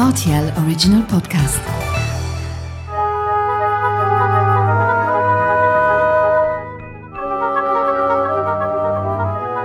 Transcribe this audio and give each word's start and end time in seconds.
RTL 0.00 0.54
Original 0.64 1.02
Podcast. 1.06 1.60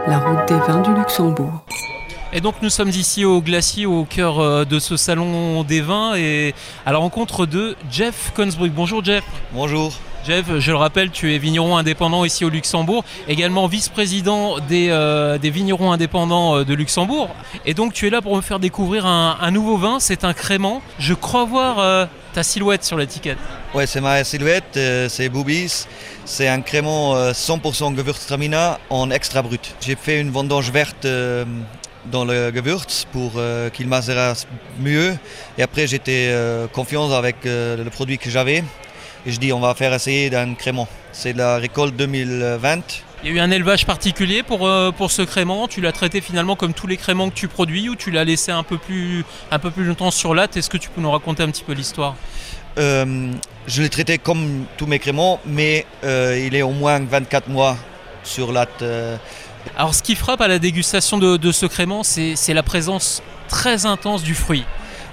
La 0.06 0.18
route 0.18 0.46
des 0.50 0.60
vins 0.68 0.82
du 0.82 0.94
Luxembourg. 0.94 1.64
Et 2.34 2.42
donc 2.42 2.56
nous 2.62 2.70
sommes 2.70 2.90
ici 2.90 3.24
au 3.24 3.40
Glacier, 3.40 3.86
au 3.86 4.04
cœur 4.04 4.40
euh, 4.40 4.66
de 4.66 4.78
ce 4.80 4.98
salon 4.98 5.64
des 5.64 5.80
vins, 5.80 6.16
et 6.18 6.54
à 6.86 6.92
la 6.92 6.98
rencontre 6.98 7.46
de 7.46 7.78
Jeff 7.90 8.34
Consbruck. 8.36 8.74
Bonjour 8.74 9.02
Jeff. 9.06 9.24
Bonjour. 9.54 9.94
Jeff, 10.26 10.46
je 10.58 10.72
le 10.72 10.78
rappelle, 10.78 11.12
tu 11.12 11.36
es 11.36 11.38
vigneron 11.38 11.78
indépendant 11.78 12.26
ici 12.26 12.46
au 12.46 12.50
Luxembourg, 12.50 13.06
également 13.28 13.68
vice-président 13.68 14.58
des, 14.58 14.88
euh, 14.90 15.38
vignerons 15.40 15.92
indépendants 15.92 16.58
euh, 16.58 16.64
de 16.64 16.74
Luxembourg. 16.74 17.30
Et 17.64 17.76
donc 17.76 17.94
tu 17.94 18.08
es 18.08 18.10
là 18.10 18.24
pour 18.24 18.36
me 18.36 18.42
faire 18.42 18.60
découvrir 18.60 19.06
un, 19.06 19.52
nouveau 19.52 19.78
vin, 19.78 20.00
c'est 20.00 20.24
un 20.24 20.34
crément. 20.34 20.82
Je 20.98 21.14
crois 21.14 21.46
voir 21.46 21.78
euh, 21.78 22.08
ta 22.34 22.42
silhouette 22.42 22.84
sur 22.84 22.98
l'étiquette. 22.98 23.38
Ouais, 23.76 23.86
c'est 23.86 24.02
ma 24.02 24.24
silhouette, 24.24 24.80
c'est 25.10 25.30
Boobies. 25.30 25.86
C'est 26.26 26.48
un 26.48 26.62
crément 26.62 27.16
euh, 27.16 27.32
100% 27.32 27.96
Gewürztraminer 27.96 28.78
en 28.90 29.12
extra 29.12 29.44
brut. 29.44 29.76
J'ai 29.80 29.96
fait 29.96 30.20
une 30.20 30.32
vendange 30.32 30.72
verte 30.72 31.06
dans 32.12 32.26
le 32.26 32.52
Gewürz 32.52 33.06
pour 33.12 33.34
qu'il 33.74 33.88
macérasse 33.88 34.48
mieux. 34.80 35.16
Et 35.60 35.62
après, 35.62 35.86
j'étais 35.86 36.34
confiant 36.74 37.12
avec 37.12 37.38
le 37.44 37.90
produit 37.90 38.18
que 38.18 38.32
j'avais. 38.32 38.64
Et 39.26 39.32
je 39.32 39.40
dis, 39.40 39.52
on 39.52 39.60
va 39.60 39.74
faire 39.74 39.94
essayer 39.94 40.30
d'un 40.30 40.54
crément. 40.54 40.88
C'est 41.12 41.34
la 41.34 41.58
récolte 41.58 41.96
2020. 41.96 43.04
Il 43.24 43.30
y 43.30 43.34
a 43.34 43.36
eu 43.38 43.40
un 43.40 43.50
élevage 43.50 43.88
particulier 43.88 44.44
pour, 44.44 44.68
euh, 44.68 44.92
pour 44.92 45.12
ce 45.12 45.24
crément. 45.24 45.68
Tu 45.68 45.82
l'as 45.82 45.92
traité 45.92 46.22
finalement 46.22 46.56
comme 46.56 46.74
tous 46.74 46.86
les 46.86 46.98
créments 46.98 47.30
que 47.30 47.36
tu 47.36 47.48
produis 47.48 47.90
ou 47.90 47.96
tu 47.96 48.12
l'as 48.12 48.24
laissé 48.24 48.52
un 48.52 48.62
peu 48.62 48.78
plus, 48.78 49.26
un 49.50 49.58
peu 49.58 49.72
plus 49.72 49.84
longtemps 49.86 50.12
sur 50.12 50.36
latte? 50.36 50.58
Est-ce 50.58 50.70
que 50.70 50.78
tu 50.78 50.90
peux 50.90 51.02
nous 51.02 51.10
raconter 51.10 51.42
un 51.42 51.50
petit 51.50 51.64
peu 51.64 51.74
l'histoire? 51.74 52.16
Euh, 52.78 53.32
je 53.66 53.82
l'ai 53.82 53.90
traité 53.90 54.20
comme 54.20 54.66
tous 54.78 54.86
mes 54.86 55.00
créments, 55.00 55.40
mais 55.46 55.88
euh, 56.04 56.40
il 56.46 56.54
est 56.56 56.62
au 56.62 56.72
moins 56.72 57.00
24 57.00 57.50
mois 57.50 57.78
sur 58.24 58.52
latte. 58.52 58.84
Alors 59.76 59.96
ce 59.96 60.04
qui 60.04 60.16
frappe 60.16 60.42
à 60.42 60.48
la 60.48 60.60
dégustation 60.60 61.18
de, 61.18 61.38
de 61.38 61.52
ce 61.52 61.66
crément, 61.66 62.04
c'est 62.04 62.54
la 62.54 62.64
présence 62.64 63.24
très 63.48 63.88
intense 63.88 64.22
du 64.22 64.36
fruit. 64.36 64.66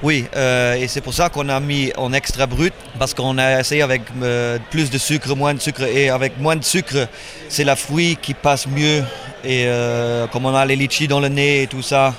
Oui, 0.02 0.24
euh, 0.34 0.74
et 0.74 0.88
c'est 0.88 1.00
pour 1.00 1.14
ça 1.14 1.28
qu'on 1.28 1.48
a 1.48 1.60
mis 1.60 1.92
en 1.96 2.12
extra 2.12 2.46
brut, 2.46 2.74
parce 2.98 3.14
qu'on 3.14 3.38
a 3.38 3.60
essayé 3.60 3.82
avec 3.82 4.02
euh, 4.20 4.58
plus 4.70 4.90
de 4.90 4.98
sucre, 4.98 5.32
moins 5.36 5.54
de 5.54 5.60
sucre, 5.60 5.82
et 5.82 6.10
avec 6.10 6.40
moins 6.40 6.56
de 6.56 6.64
sucre, 6.64 7.06
c'est 7.48 7.62
la 7.62 7.76
fruit 7.76 8.18
qui 8.20 8.34
passe 8.34 8.66
mieux, 8.66 9.04
et 9.44 9.66
euh, 9.66 10.26
comme 10.26 10.44
on 10.44 10.54
a 10.56 10.66
les 10.66 10.74
litchis 10.74 11.06
dans 11.06 11.20
le 11.20 11.28
nez 11.28 11.62
et 11.62 11.66
tout 11.68 11.82
ça, 11.82 12.14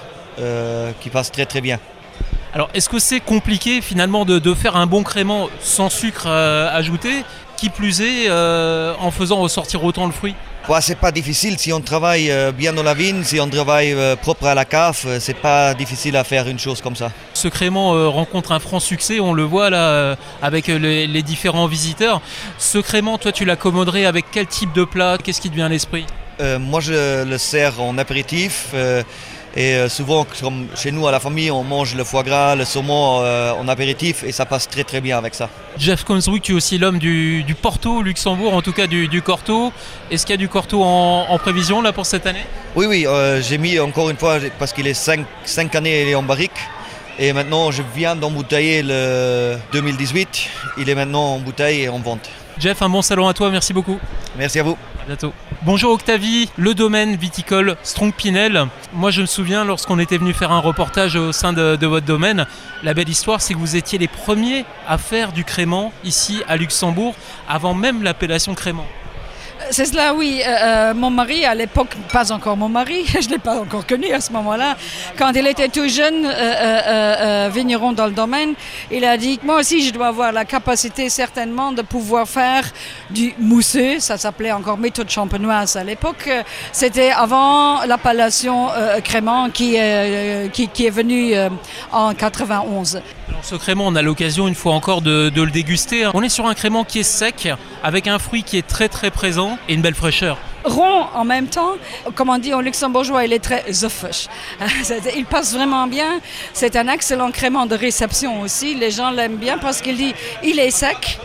qui 1.01 1.09
passe 1.11 1.31
très 1.31 1.45
très 1.45 1.61
bien. 1.61 1.77
Alors 2.53 2.69
est-ce 2.73 2.89
que 2.89 2.97
c'est 2.97 3.19
compliqué 3.19 3.81
finalement 3.81 4.25
de, 4.25 4.39
de 4.39 4.53
faire 4.55 4.75
un 4.75 4.87
bon 4.87 5.03
crément 5.03 5.47
sans 5.59 5.89
sucre 5.89 6.27
ajouté 6.27 7.23
Qui 7.55 7.69
plus 7.69 8.01
est, 8.01 8.31
en 8.31 9.11
faisant 9.11 9.37
ressortir 9.41 9.83
autant 9.83 10.07
le 10.07 10.11
fruit? 10.11 10.33
C'est 10.79 10.97
pas 10.97 11.11
difficile 11.11 11.57
si 11.59 11.71
on 11.71 11.81
travaille 11.81 12.31
euh, 12.31 12.51
bien 12.51 12.73
dans 12.73 12.83
la 12.83 12.93
vigne, 12.93 13.23
si 13.23 13.39
on 13.39 13.47
travaille 13.47 13.93
euh, 13.93 14.15
propre 14.15 14.47
à 14.47 14.55
la 14.55 14.65
cave, 14.65 14.99
euh, 15.05 15.17
c'est 15.19 15.35
pas 15.35 15.73
difficile 15.73 16.15
à 16.17 16.23
faire 16.23 16.47
une 16.47 16.59
chose 16.59 16.81
comme 16.81 16.95
ça. 16.95 17.11
Ce 17.33 17.47
crément 17.47 18.11
rencontre 18.11 18.51
un 18.51 18.59
franc 18.59 18.79
succès, 18.79 19.19
on 19.19 19.33
le 19.33 19.43
voit 19.43 19.69
là 19.69 20.15
avec 20.41 20.67
les, 20.67 21.07
les 21.07 21.21
différents 21.21 21.67
visiteurs. 21.67 22.21
Ce 22.57 22.77
crément, 22.79 23.17
toi 23.17 23.31
tu 23.31 23.45
l'accommoderais 23.45 24.05
avec 24.05 24.25
quel 24.31 24.47
type 24.47 24.73
de 24.73 24.83
plat? 24.83 25.17
Qu'est-ce 25.23 25.41
qui 25.41 25.49
te 25.49 25.55
vient 25.55 25.67
à 25.67 25.69
l'esprit? 25.69 26.05
Euh, 26.39 26.57
moi, 26.57 26.79
je 26.81 27.23
le 27.23 27.37
sers 27.37 27.79
en 27.79 27.97
apéritif. 27.97 28.69
euh, 28.73 29.03
et 29.55 29.75
euh, 29.75 29.87
souvent, 29.89 30.25
comme 30.41 30.67
chez 30.75 30.91
nous 30.91 31.07
à 31.07 31.11
la 31.11 31.19
famille, 31.19 31.51
on 31.51 31.63
mange 31.63 31.93
le 31.93 32.03
foie 32.03 32.23
gras, 32.23 32.55
le 32.55 32.65
saumon 32.65 33.19
euh, 33.21 33.51
en 33.53 33.67
apéritif 33.67 34.23
et 34.23 34.31
ça 34.31 34.45
passe 34.45 34.67
très 34.67 34.83
très 34.83 34.99
bien 34.99 35.17
avec 35.17 35.35
ça. 35.35 35.47
Jeff 35.77 36.03
Consbruck, 36.03 36.41
tu 36.41 36.53
es 36.53 36.55
aussi 36.55 36.79
l'homme 36.79 36.97
du, 36.97 37.43
du 37.43 37.53
Porto 37.53 38.01
Luxembourg, 38.01 38.53
en 38.55 38.63
tout 38.63 38.73
cas 38.73 38.87
du, 38.87 39.07
du 39.07 39.21
Corto. 39.21 39.71
Est-ce 40.09 40.25
qu'il 40.25 40.33
y 40.33 40.37
a 40.37 40.37
du 40.37 40.49
Corto 40.49 40.83
en, 40.83 41.27
en 41.29 41.37
prévision 41.37 41.81
là 41.81 41.93
pour 41.93 42.07
cette 42.07 42.25
année? 42.25 42.45
Oui, 42.75 42.87
oui, 42.87 43.05
euh, 43.05 43.41
j'ai 43.43 43.59
mis 43.59 43.79
encore 43.79 44.09
une 44.09 44.17
fois, 44.17 44.37
parce 44.57 44.73
qu'il 44.73 44.87
est 44.87 44.95
5, 44.95 45.25
années, 45.75 46.01
il 46.01 46.07
est 46.09 46.15
en 46.15 46.23
barrique. 46.23 46.51
Et 47.19 47.31
maintenant, 47.31 47.69
je 47.69 47.83
viens 47.95 48.15
d'embouteiller 48.15 48.81
le 48.83 49.57
2018. 49.71 50.49
Il 50.79 50.89
est 50.89 50.95
maintenant 50.95 51.35
en 51.35 51.39
bouteille 51.39 51.83
et 51.83 51.89
en 51.89 51.99
vente. 51.99 52.27
Jeff, 52.57 52.81
un 52.81 52.89
bon 52.89 53.03
salon 53.03 53.27
à 53.27 53.33
toi, 53.35 53.51
merci 53.51 53.71
beaucoup. 53.71 53.99
Merci 54.35 54.59
à 54.59 54.63
vous. 54.63 54.77
À 55.03 55.05
bientôt. 55.05 55.31
Bonjour 55.65 55.93
Octavie, 55.93 56.49
le 56.57 56.73
domaine 56.73 57.15
viticole 57.15 57.77
Strong 57.83 58.13
Pinel. 58.13 58.65
Moi 58.91 59.11
je 59.11 59.21
me 59.21 59.25
souviens 59.25 59.63
lorsqu'on 59.63 59.97
était 59.97 60.17
venu 60.17 60.33
faire 60.33 60.51
un 60.51 60.59
reportage 60.59 61.15
au 61.15 61.31
sein 61.31 61.53
de, 61.53 61.77
de 61.77 61.87
votre 61.87 62.05
domaine, 62.05 62.45
la 62.83 62.93
belle 62.93 63.07
histoire 63.07 63.39
c'est 63.39 63.53
que 63.53 63.59
vous 63.59 63.77
étiez 63.77 63.97
les 63.97 64.09
premiers 64.09 64.65
à 64.89 64.97
faire 64.97 65.31
du 65.31 65.45
crément 65.45 65.93
ici 66.03 66.43
à 66.49 66.57
Luxembourg 66.57 67.15
avant 67.47 67.73
même 67.73 68.03
l'appellation 68.03 68.55
crément. 68.55 68.85
C'est 69.73 69.85
cela, 69.85 70.13
oui. 70.13 70.39
Euh, 70.45 70.49
euh, 70.51 70.93
mon 70.93 71.09
mari, 71.09 71.45
à 71.45 71.55
l'époque, 71.55 71.95
pas 72.11 72.31
encore 72.31 72.55
mon 72.55 72.69
mari, 72.69 73.05
je 73.19 73.27
ne 73.27 73.33
l'ai 73.33 73.39
pas 73.39 73.59
encore 73.59 73.87
connu 73.87 74.11
à 74.13 74.21
ce 74.21 74.31
moment-là, 74.33 74.77
quand 75.17 75.31
il 75.31 75.47
était 75.47 75.67
tout 75.67 75.87
jeune, 75.87 76.27
euh, 76.27 77.49
vigneron 77.51 77.91
dans 77.91 78.05
le 78.05 78.11
domaine, 78.11 78.53
il 78.91 79.03
a 79.03 79.17
dit 79.17 79.39
que 79.39 79.45
moi 79.47 79.57
aussi, 79.61 79.83
je 79.83 79.91
dois 79.91 80.09
avoir 80.09 80.31
la 80.31 80.45
capacité 80.45 81.09
certainement 81.09 81.71
de 81.71 81.81
pouvoir 81.81 82.29
faire 82.29 82.71
du 83.09 83.33
mousseux, 83.39 83.97
ça 83.97 84.15
s'appelait 84.15 84.51
encore 84.51 84.77
méthode 84.77 85.09
champenoise 85.09 85.75
à 85.75 85.83
l'époque. 85.83 86.29
C'était 86.71 87.09
avant 87.09 87.83
l'appellation 87.85 88.67
crément 89.03 89.49
qui, 89.49 89.75
est 89.75 90.89
venue 90.91 91.33
en 91.91 92.13
91. 92.13 93.01
Ce 93.41 93.55
crément, 93.55 93.85
on 93.87 93.95
a 93.95 94.01
l'occasion 94.01 94.47
une 94.47 94.55
fois 94.55 94.73
encore 94.73 95.01
de, 95.01 95.31
le 95.35 95.51
déguster. 95.51 96.07
On 96.13 96.23
est 96.23 96.29
sur 96.29 96.47
un 96.47 96.53
crément 96.53 96.83
qui 96.83 96.99
est 96.99 97.03
sec, 97.03 97.49
avec 97.83 98.07
un 98.07 98.19
fruit 98.19 98.43
qui 98.43 98.57
est 98.57 98.65
très 98.65 98.89
très 98.89 99.11
présent 99.11 99.57
et 99.67 99.73
une 99.73 99.81
belle 99.81 99.95
fraîcheur. 99.95 100.37
rond 100.63 101.07
en 101.13 101.25
même 101.25 101.47
temps. 101.47 101.73
Comme 102.15 102.29
on 102.29 102.37
dit 102.37 102.53
en 102.53 102.61
luxembourgeois, 102.61 103.25
il 103.25 103.33
est 103.33 103.43
très 103.43 103.65
zuffig. 103.71 104.29
Il 105.15 105.25
passe 105.25 105.53
vraiment 105.53 105.87
bien. 105.87 106.19
C'est 106.53 106.75
un 106.75 106.87
excellent 106.87 107.31
crément 107.31 107.65
de 107.65 107.75
réception 107.75 108.41
aussi. 108.41 108.75
Les 108.75 108.91
gens 108.91 109.11
l'aiment 109.11 109.37
bien 109.37 109.57
parce 109.57 109.81
qu'il 109.81 109.97
dit 109.97 110.13
il 110.43 110.59
est 110.59 110.71
sec. 110.71 111.19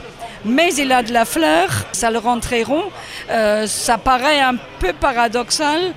Mais 0.44 0.72
il 0.74 0.92
a 0.92 1.02
de 1.02 1.12
la 1.12 1.24
fleur, 1.24 1.68
ça 1.92 2.10
le 2.10 2.18
rend 2.18 2.38
très 2.38 2.62
rond. 2.62 2.84
Euh, 3.30 3.66
ça 3.66 3.98
paraît 3.98 4.40
un 4.40 4.54
peu 4.78 4.92
paradoxal, 4.92 5.92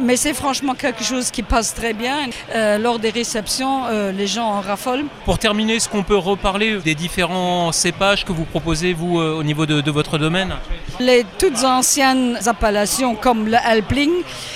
mais 0.00 0.16
c'est 0.16 0.34
franchement 0.34 0.74
quelque 0.74 1.04
chose 1.04 1.30
qui 1.30 1.42
passe 1.42 1.74
très 1.74 1.92
bien. 1.92 2.26
Euh, 2.54 2.78
lors 2.78 2.98
des 2.98 3.10
réceptions, 3.10 3.86
euh, 3.86 4.12
les 4.12 4.26
gens 4.26 4.46
en 4.46 4.60
raffolent. 4.60 5.04
Pour 5.24 5.38
terminer, 5.38 5.76
est-ce 5.76 5.88
qu'on 5.88 6.02
peut 6.02 6.16
reparler 6.16 6.78
des 6.78 6.94
différents 6.94 7.72
cépages 7.72 8.24
que 8.24 8.32
vous 8.32 8.44
proposez 8.44 8.92
vous 8.92 9.18
euh, 9.20 9.34
au 9.38 9.42
niveau 9.42 9.66
de, 9.66 9.80
de 9.80 9.90
votre 9.90 10.18
domaine 10.18 10.54
Les 11.00 11.24
toutes 11.38 11.64
anciennes 11.64 12.38
appellations 12.46 13.14
comme 13.14 13.48
le 13.48 13.56
Alpling 13.56 14.12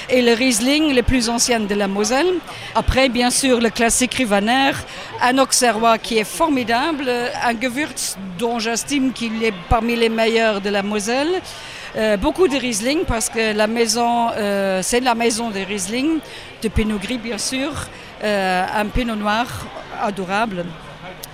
et 0.09 0.23
le 0.23 0.33
Riesling, 0.33 0.93
les 0.93 1.03
plus 1.03 1.29
anciennes 1.29 1.67
de 1.67 1.75
la 1.75 1.89
Moselle. 1.89 2.35
Après, 2.75 3.09
bien 3.09 3.31
sûr, 3.31 3.61
le 3.61 3.71
classique 3.71 4.15
Rivaner, 4.15 4.73
un 5.23 5.39
Auxerrois 5.39 5.99
qui 5.99 6.19
est 6.19 6.25
formidable, 6.25 7.11
un 7.45 7.61
Gewürz 7.61 8.17
dont 8.39 8.59
j'estime 8.59 9.13
qu'il 9.13 9.43
est 9.43 9.55
parmi 9.69 9.97
les 9.97 10.09
meilleurs 10.09 10.61
de 10.61 10.71
la 10.71 10.83
Moselle. 10.83 11.41
Euh, 11.99 12.17
beaucoup 12.17 12.47
de 12.47 12.57
Riesling 12.57 13.01
parce 13.09 13.29
que 13.29 13.53
la 13.57 13.67
maison, 13.67 14.31
euh, 14.31 14.81
c'est 14.85 15.01
la 15.01 15.17
maison 15.17 15.51
des 15.51 15.65
Riesling, 15.65 16.19
de 16.63 16.69
Pinot 16.69 16.99
Gris 16.99 17.19
bien 17.19 17.39
sûr, 17.39 17.73
euh, 18.23 18.65
un 18.73 18.87
Pinot 18.87 19.17
Noir 19.17 19.47
adorable. 20.01 20.65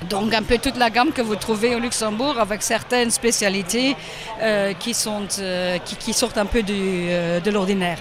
Donc 0.09 0.33
un 0.33 0.43
peu 0.43 0.57
toute 0.57 0.79
la 0.79 0.89
gamme 0.89 1.13
que 1.13 1.21
vous 1.21 1.37
trouvez 1.37 1.75
au 1.75 1.81
Luxembourg 1.81 2.39
avec 2.39 2.63
certaines 2.63 3.11
spécialités 3.11 3.97
qui, 4.79 4.93
sont, 4.93 5.27
qui, 5.85 6.13
sortent 6.13 6.37
un 6.37 6.45
peu 6.47 6.63
de 6.63 7.51
l'ordinaire. 7.51 7.99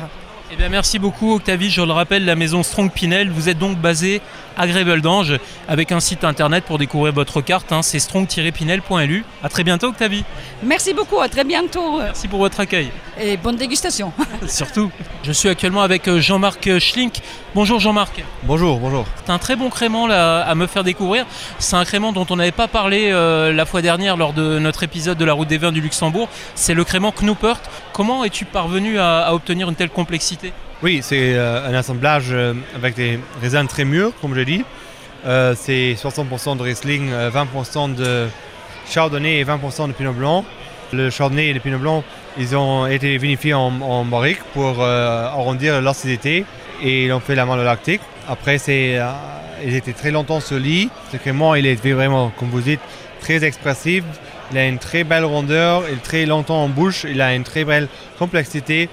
Eh 0.52 0.56
bien, 0.56 0.70
merci 0.70 1.00
beaucoup 1.00 1.34
Octavie, 1.34 1.70
je 1.70 1.82
le 1.82 1.94
rappelle, 1.94 2.26
la 2.26 2.36
maison 2.36 2.62
Strong 2.62 2.92
Pinel. 2.92 3.30
Vous 3.30 3.48
êtes 3.50 3.58
donc 3.58 3.78
basé 3.78 4.22
à 4.58 4.68
Gréveldange 4.68 5.34
avec 5.68 5.92
un 5.92 6.00
site 6.00 6.24
internet 6.24 6.64
pour 6.66 6.78
découvrir 6.78 7.14
votre 7.14 7.42
carte, 7.42 7.72
hein, 7.72 7.82
c'est 7.82 8.00
strong-pinel.lu. 8.00 9.26
A 9.44 9.50
très 9.50 9.64
bientôt 9.64 9.88
Octavie, 9.88 10.24
Merci 10.64 10.94
beaucoup, 10.94 11.20
à 11.20 11.28
très 11.30 11.44
bientôt 11.44 12.00
euh, 12.00 12.04
merci 12.06 12.28
pour 12.28 12.40
votre 12.40 12.60
accueil. 12.60 12.90
et 13.20 13.38
bonne 13.38 13.56
dégustation. 13.58 14.12
Surtout, 14.48 14.92
je 15.24 15.32
suis 15.32 15.50
actuellement 15.50 15.82
avec 15.82 16.08
euh, 16.08 16.20
Jean-Marc 16.20 16.80
Schlink. 16.80 17.22
Bonjour 17.56 17.80
Jean-Marc. 17.80 18.24
Bonjour, 18.44 18.80
bonjour. 18.80 19.06
C'est 19.26 19.32
un 19.32 19.38
très 19.40 19.56
bon 19.56 19.70
crément 19.70 20.08
là, 20.08 20.42
à 20.42 20.56
me 20.56 20.68
faire 20.68 20.84
découvrir. 20.84 21.26
C'est 21.60 21.76
un 21.76 21.86
crément 21.86 22.12
dont 22.14 22.26
on 22.30 22.36
n'avait 22.38 22.52
pas 22.52 22.68
parlé 22.68 23.10
euh, 23.12 23.52
la 23.54 23.66
fois 23.66 23.82
dernière 23.82 24.18
lors 24.18 24.34
de 24.34 24.60
notre 24.60 24.84
épisode 24.84 25.18
de 25.18 25.26
la 25.26 25.34
route 25.34 25.48
des 25.48 25.58
vins 25.58 25.72
du 25.72 25.82
Luxembourg. 25.82 26.30
C'est 26.56 26.74
le 26.74 26.84
crément 26.84 27.12
Knuppert. 27.12 27.60
Comment 27.92 28.24
es-tu 28.24 28.46
parvenu 28.46 29.00
à, 29.00 29.20
à 29.20 29.34
obtenir 29.34 29.70
une 29.70 29.76
telle 29.76 29.90
complexité? 29.90 30.54
Oui, 30.84 31.00
c'est 31.02 31.34
euh, 31.34 31.66
un 31.66 31.74
assemblage 31.74 32.26
euh, 32.32 32.54
avec 32.76 32.96
des 32.96 33.18
raisins 33.42 33.66
très 33.68 33.86
mûrs, 33.86 34.12
comme 34.20 34.36
je 34.36 34.42
dis. 34.42 34.66
Euh, 35.26 35.56
c'est 35.58 35.94
60% 35.94 36.58
de 36.58 36.62
Riesling, 36.62 37.10
euh, 37.10 37.32
20% 37.32 37.96
de 37.96 38.28
Chardonnay 38.90 39.40
et 39.40 39.46
20% 39.46 39.88
de 39.88 39.94
Pinot 39.94 40.12
Blanc. 40.12 40.44
Le 40.92 41.10
Chardonnay 41.10 41.48
et 41.48 41.54
le 41.54 41.62
Pinot 41.62 41.78
Blanc, 41.78 42.04
ils 42.38 42.58
ont 42.58 42.86
été 42.86 43.18
vinifiés 43.18 43.54
en, 43.54 43.80
en 43.80 44.04
barrique 44.04 44.44
pour 44.54 44.84
arrondir 44.84 45.82
l'acidité 45.82 46.44
et 46.84 47.06
ils 47.06 47.14
ont 47.14 47.22
fait 47.22 47.36
la 47.36 47.46
malolactique. 47.46 48.02
Après, 48.28 48.58
c'est, 48.58 49.00
ils 49.66 49.76
étaient 49.76 49.94
très 49.94 50.12
longtemps 50.12 50.42
sur 50.42 50.60
lit. 50.60 50.90
Il 51.14 51.66
est 51.66 51.94
vraiment, 51.94 52.32
comme 52.38 52.50
vous 52.50 52.62
dites, 52.62 52.82
très 53.22 53.44
expressif. 53.46 54.04
Il 54.52 54.58
a 54.58 54.68
une 54.68 54.78
très 54.78 55.04
belle 55.04 55.26
rondeur, 55.26 55.84
il 55.90 55.96
est 55.96 56.04
très 56.04 56.26
longtemps 56.26 56.64
en 56.64 56.70
bouche, 56.70 57.06
il 57.10 57.22
a 57.22 57.34
une 57.34 57.44
très 57.44 57.64
belle 57.64 57.88
complexité. 58.20 58.90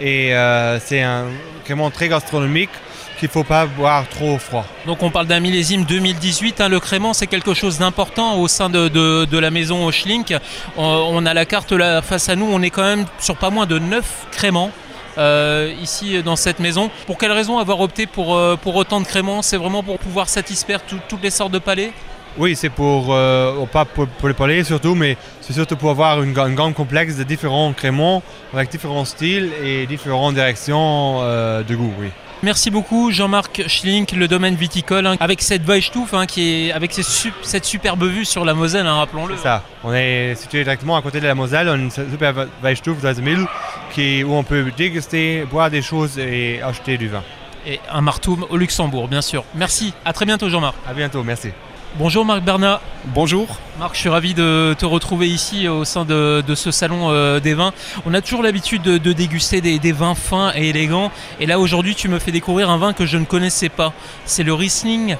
Et 0.00 0.34
euh, 0.34 0.78
c'est 0.80 1.02
un 1.02 1.26
crément 1.64 1.90
très 1.90 2.08
gastronomique 2.08 2.70
qu'il 3.18 3.28
ne 3.28 3.32
faut 3.32 3.44
pas 3.44 3.66
boire 3.66 4.08
trop 4.08 4.38
froid. 4.38 4.66
Donc 4.86 5.02
on 5.02 5.10
parle 5.10 5.26
d'un 5.26 5.38
millésime 5.40 5.84
2018. 5.84 6.60
hein. 6.60 6.68
Le 6.68 6.80
crément, 6.80 7.14
c'est 7.14 7.28
quelque 7.28 7.54
chose 7.54 7.78
d'important 7.78 8.36
au 8.38 8.48
sein 8.48 8.68
de, 8.68 9.38
la 9.38 9.50
maison 9.50 9.90
Schlink. 9.92 10.34
On, 10.76 11.24
a 11.24 11.32
la 11.34 11.44
carte 11.46 11.72
là 11.72 12.02
face 12.02 12.28
à 12.28 12.34
nous. 12.36 12.46
On 12.50 12.60
est 12.62 12.70
quand 12.70 12.82
même 12.82 13.06
sur 13.20 13.36
pas 13.36 13.50
moins 13.50 13.66
de 13.66 13.78
9 13.78 14.04
créments. 14.32 14.70
euh, 15.16 15.72
ici 15.80 16.20
dans 16.24 16.34
cette 16.34 16.58
maison. 16.58 16.90
Pour 17.06 17.18
quelle 17.18 17.30
raison 17.30 17.58
avoir 17.58 17.78
opté 17.78 18.04
pour, 18.06 18.34
euh, 18.34 18.56
autant 18.64 19.00
de 19.00 19.06
créments? 19.06 19.42
C'est 19.42 19.56
vraiment 19.56 19.84
pour 19.84 20.00
pouvoir 20.00 20.28
satisfaire 20.28 20.82
tout- 20.84 20.98
toutes 21.08 21.22
les 21.22 21.30
sortes 21.30 21.52
de 21.52 21.60
palais? 21.60 21.92
Oui, 22.36 22.56
c'est 22.56 22.68
pour, 22.70 23.14
euh, 23.14 23.64
pas 23.66 23.84
pour, 23.84 24.06
pour 24.08 24.28
les 24.28 24.34
palais 24.34 24.64
surtout, 24.64 24.94
mais 24.94 25.16
c'est 25.40 25.52
surtout 25.52 25.76
pour 25.76 25.90
avoir 25.90 26.22
une, 26.22 26.36
une 26.36 26.74
complexe 26.74 27.16
de 27.16 27.22
différents 27.22 27.72
créments 27.72 28.22
avec 28.52 28.70
différents 28.70 29.04
styles 29.04 29.50
et 29.62 29.86
différentes 29.86 30.34
directions 30.34 31.18
euh, 31.22 31.62
de 31.62 31.74
goût. 31.76 31.92
Oui. 32.00 32.08
Merci 32.42 32.70
beaucoup 32.70 33.10
Jean-Marc 33.10 33.62
Schlink, 33.68 34.12
le 34.12 34.28
domaine 34.28 34.54
viticole, 34.54 35.06
hein, 35.06 35.16
avec 35.20 35.40
cette 35.40 35.62
Weichstuf, 35.64 36.12
hein, 36.12 36.26
qui 36.26 36.66
est 36.68 36.72
avec 36.72 36.92
su- 36.92 37.32
cette 37.42 37.64
superbe 37.64 38.04
vue 38.04 38.24
sur 38.26 38.44
la 38.44 38.52
Moselle, 38.52 38.86
hein, 38.86 38.96
rappelons-le. 38.96 39.36
C'est 39.36 39.44
ça. 39.44 39.62
On 39.82 39.94
est 39.94 40.34
situé 40.34 40.62
directement 40.62 40.96
à 40.96 41.00
côté 41.02 41.20
de 41.20 41.26
la 41.26 41.34
Moselle, 41.34 41.68
on 41.68 41.72
a 41.72 41.76
une 41.76 41.90
super 41.90 42.34
Weichstuf 42.62 43.00
dans 43.00 43.14
mille 43.22 43.46
qui 43.94 44.22
où 44.24 44.34
on 44.34 44.42
peut 44.42 44.70
déguster, 44.76 45.44
boire 45.50 45.70
des 45.70 45.80
choses 45.80 46.18
et 46.18 46.60
acheter 46.60 46.98
du 46.98 47.08
vin. 47.08 47.22
Et 47.66 47.80
un 47.90 48.02
martoum 48.02 48.44
au 48.50 48.56
Luxembourg, 48.58 49.08
bien 49.08 49.22
sûr. 49.22 49.42
Merci, 49.54 49.94
à 50.04 50.12
très 50.12 50.26
bientôt 50.26 50.50
Jean-Marc. 50.50 50.74
À 50.86 50.92
bientôt, 50.92 51.22
merci. 51.22 51.48
Bonjour 51.96 52.24
Marc 52.24 52.42
Bernat. 52.42 52.80
Bonjour. 53.06 53.46
Marc, 53.78 53.94
je 53.94 54.00
suis 54.00 54.08
ravi 54.08 54.34
de 54.34 54.74
te 54.76 54.84
retrouver 54.84 55.28
ici 55.28 55.68
au 55.68 55.84
sein 55.84 56.04
de, 56.04 56.42
de 56.44 56.54
ce 56.56 56.72
salon 56.72 57.10
euh, 57.10 57.38
des 57.38 57.54
vins. 57.54 57.72
On 58.04 58.14
a 58.14 58.20
toujours 58.20 58.42
l'habitude 58.42 58.82
de, 58.82 58.98
de 58.98 59.12
déguster 59.12 59.60
des, 59.60 59.78
des 59.78 59.92
vins 59.92 60.16
fins 60.16 60.52
et 60.56 60.70
élégants. 60.70 61.12
Et 61.38 61.46
là, 61.46 61.60
aujourd'hui, 61.60 61.94
tu 61.94 62.08
me 62.08 62.18
fais 62.18 62.32
découvrir 62.32 62.68
un 62.68 62.78
vin 62.78 62.92
que 62.94 63.06
je 63.06 63.16
ne 63.16 63.24
connaissais 63.24 63.68
pas. 63.68 63.92
C'est 64.24 64.42
le 64.42 64.52
Riesling 64.54 65.16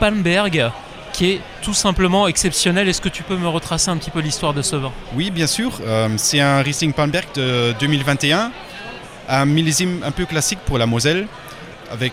Palmberg, 0.00 0.70
qui 1.14 1.30
est 1.30 1.40
tout 1.62 1.72
simplement 1.74 2.28
exceptionnel. 2.28 2.88
Est-ce 2.88 3.00
que 3.00 3.08
tu 3.08 3.22
peux 3.22 3.36
me 3.36 3.48
retracer 3.48 3.90
un 3.90 3.96
petit 3.96 4.10
peu 4.10 4.20
l'histoire 4.20 4.52
de 4.52 4.60
ce 4.60 4.76
vin? 4.76 4.92
Oui, 5.14 5.30
bien 5.30 5.46
sûr. 5.46 5.80
euh, 5.86 6.08
c'est 6.18 6.40
un 6.40 6.60
Riesling 6.60 6.92
Palmberg 6.92 7.26
de 7.36 7.74
2021, 7.80 8.50
un 9.30 9.44
millésime 9.46 10.02
un 10.04 10.10
peu 10.10 10.26
classique 10.26 10.58
pour 10.66 10.76
la 10.76 10.84
Moselle, 10.84 11.26
avec 11.90 12.12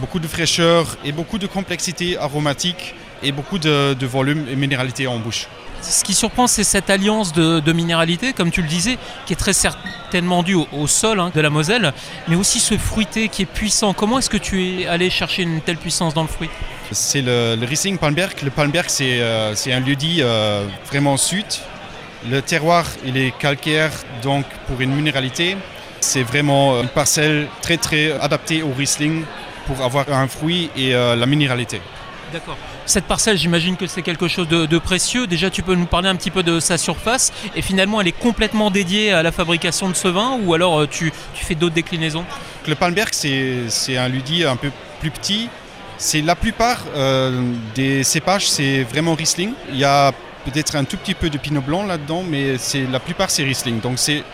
beaucoup 0.00 0.18
de 0.18 0.26
fraîcheur 0.26 0.96
et 1.04 1.12
beaucoup 1.12 1.38
de 1.38 1.46
complexité 1.46 2.16
aromatique 2.18 2.94
et 3.22 3.32
beaucoup 3.32 3.58
de, 3.58 3.94
de 3.94 4.06
volume 4.06 4.46
et 4.50 4.56
minéralité 4.56 5.06
en 5.06 5.18
bouche. 5.18 5.46
Ce 5.82 6.04
qui 6.04 6.12
surprend, 6.12 6.46
c'est 6.46 6.62
cette 6.64 6.90
alliance 6.90 7.32
de, 7.32 7.60
de 7.60 7.72
minéralité, 7.72 8.34
comme 8.34 8.50
tu 8.50 8.60
le 8.60 8.68
disais, 8.68 8.98
qui 9.24 9.32
est 9.32 9.36
très 9.36 9.54
certainement 9.54 10.42
due 10.42 10.54
au, 10.54 10.68
au 10.72 10.86
sol 10.86 11.18
hein, 11.18 11.32
de 11.34 11.40
la 11.40 11.48
Moselle, 11.48 11.94
mais 12.28 12.36
aussi 12.36 12.60
ce 12.60 12.76
fruité 12.76 13.28
qui 13.28 13.42
est 13.42 13.46
puissant. 13.46 13.94
Comment 13.94 14.18
est-ce 14.18 14.28
que 14.28 14.36
tu 14.36 14.62
es 14.62 14.86
allé 14.86 15.08
chercher 15.08 15.42
une 15.42 15.62
telle 15.62 15.78
puissance 15.78 16.12
dans 16.12 16.22
le 16.22 16.28
fruit? 16.28 16.50
C'est 16.92 17.22
le, 17.22 17.56
le 17.58 17.66
Riesling 17.66 17.96
Palmberg. 17.96 18.34
Le 18.42 18.50
Palmberg, 18.50 18.86
c'est 18.88 19.20
euh, 19.20 19.54
un 19.68 19.80
lieu-dit 19.80 20.18
euh, 20.20 20.66
vraiment 20.90 21.16
sud. 21.16 21.46
Le 22.28 22.42
terroir, 22.42 22.84
il 23.06 23.16
est 23.16 23.32
calcaire, 23.38 23.92
donc 24.22 24.44
pour 24.66 24.78
une 24.82 24.94
minéralité, 24.94 25.56
c'est 26.00 26.22
vraiment 26.22 26.82
une 26.82 26.88
parcelle 26.88 27.48
très 27.62 27.78
très 27.78 28.12
adaptée 28.20 28.62
au 28.62 28.74
Riesling 28.76 29.24
pour 29.66 29.82
avoir 29.82 30.12
un 30.12 30.28
fruit 30.28 30.68
et 30.76 30.94
euh, 30.94 31.16
la 31.16 31.24
minéralité. 31.24 31.80
Cette 32.86 33.04
parcelle, 33.04 33.36
j'imagine 33.36 33.76
que 33.76 33.86
c'est 33.86 34.02
quelque 34.02 34.28
chose 34.28 34.48
de, 34.48 34.78
précieux. 34.78 35.26
Déjà, 35.26 35.50
tu 35.50 35.62
peux 35.62 35.74
nous 35.74 35.86
parler 35.86 36.08
un 36.08 36.16
petit 36.16 36.30
peu 36.30 36.42
de 36.42 36.60
sa 36.60 36.78
surface. 36.78 37.32
Et 37.54 37.62
finalement, 37.62 38.00
elle 38.00 38.08
est 38.08 38.18
complètement 38.18 38.70
dédiée 38.70 39.12
à 39.12 39.22
la 39.22 39.32
fabrication 39.32 39.88
de 39.88 39.94
ce 39.94 40.08
vin 40.08 40.38
ou 40.42 40.54
alors 40.54 40.80
euh, 40.80 40.86
tu, 40.86 41.12
fais 41.34 41.54
d'autres 41.54 41.74
déclinaisons? 41.74 42.24
Le 42.66 42.74
Palmberg, 42.74 43.10
c'est 43.12 43.96
un 43.96 44.08
lieu-dit 44.08 44.44
un 44.44 44.56
peu 44.56 44.70
plus 45.00 45.10
petit. 45.10 45.48
C'est 45.98 46.22
la 46.22 46.34
plupart 46.34 46.84
euh, 46.96 47.42
des 47.74 48.04
cépages, 48.04 48.48
c'est 48.48 48.84
vraiment 48.84 49.14
Riesling. 49.14 49.52
Il 49.70 49.78
y 49.78 49.84
a 49.84 50.12
peut-être 50.44 50.76
un 50.76 50.84
tout 50.84 50.96
petit 50.96 51.14
peu 51.14 51.28
de 51.28 51.36
Pinot 51.36 51.60
Blanc 51.60 51.84
là-dedans, 51.84 52.22
mais 52.26 52.56
c'est 52.56 52.86
la 52.90 53.00
plupart 53.00 53.30
c'est 53.30 53.44
Riesling. 53.44 53.80
Donc 53.80 53.98
c'est 53.98 54.24